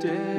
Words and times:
day. 0.00 0.35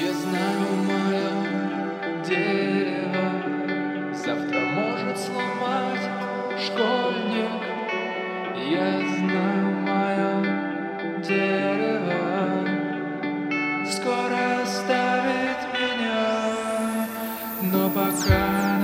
Я 0.00 0.12
знаю, 0.12 0.76
мое 0.84 2.22
дерево 2.24 3.32
завтра 4.14 4.60
может 4.60 5.18
сломать 5.18 6.08
школьник. 6.56 7.62
Я 8.70 9.00
знаю, 9.16 9.66
мое 9.80 10.30
дерево 11.20 12.64
скоро 13.90 14.62
оставит 14.62 15.60
меня, 15.74 17.06
но 17.62 17.90
пока. 17.90 18.77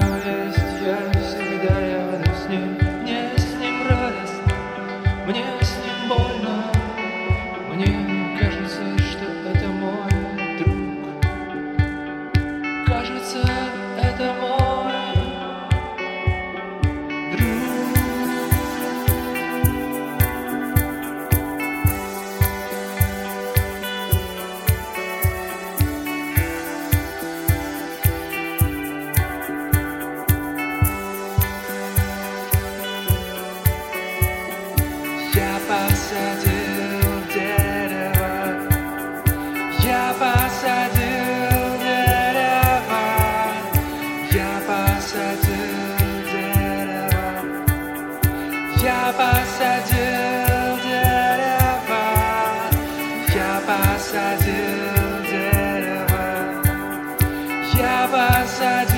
ya 57.77 58.07
vas 58.07 58.61
a 58.61 58.94